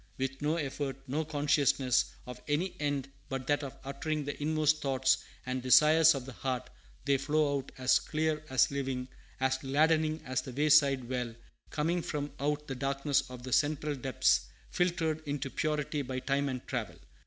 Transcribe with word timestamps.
With 0.17 0.41
no 0.41 0.55
effort, 0.55 0.97
no 1.07 1.23
consciousness 1.23 2.05
of 2.25 2.41
any 2.47 2.75
end 2.79 3.07
but 3.29 3.45
that 3.45 3.63
of 3.63 3.77
uttering 3.83 4.25
the 4.25 4.41
inmost 4.41 4.81
thoughts 4.81 5.19
and 5.45 5.61
desires 5.61 6.15
of 6.15 6.25
the 6.25 6.31
heart, 6.33 6.71
they 7.05 7.19
flow 7.19 7.55
out 7.59 7.71
as 7.77 7.99
clear, 7.99 8.43
as 8.49 8.71
living, 8.71 9.09
as 9.39 9.59
gladdening 9.59 10.23
as 10.25 10.41
the 10.41 10.53
wayside 10.53 11.07
well, 11.07 11.35
coming 11.69 12.01
from 12.01 12.31
out 12.39 12.65
the 12.67 12.73
darkness 12.73 13.29
of 13.29 13.43
the 13.43 13.53
central 13.53 13.93
depths, 13.93 14.47
filtered 14.71 15.21
into 15.27 15.51
purity 15.51 16.01
by 16.01 16.17
time 16.17 16.49
and 16.49 16.65
travel. 16.65 16.95